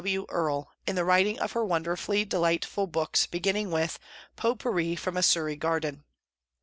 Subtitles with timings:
[0.01, 0.25] W.
[0.29, 3.99] Earle, in the writing of her wonderfully delightful books, begin ning with"
[4.35, 6.05] Pot Pourri from a Surrey Garden."